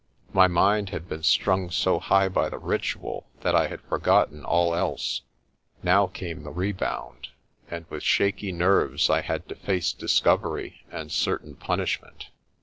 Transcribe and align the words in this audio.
My 0.33 0.47
mind 0.47 0.89
had 0.89 1.07
been 1.07 1.21
strung 1.21 1.69
so 1.69 1.99
high 1.99 2.27
by 2.27 2.49
the 2.49 2.57
ritual 2.57 3.27
that 3.41 3.53
I 3.53 3.67
had 3.67 3.81
forgotten 3.81 4.43
all 4.43 4.73
else. 4.73 5.21
Now 5.83 6.07
came 6.07 6.41
the 6.41 6.49
rebound, 6.49 7.27
and 7.69 7.85
with 7.87 8.01
shaky 8.01 8.51
nerves 8.51 9.11
I 9.11 9.21
had 9.21 9.47
to 9.49 9.53
face 9.53 9.93
discovery 9.93 10.85
and 10.89 11.11
certain 11.11 11.53
punishment. 11.55 12.29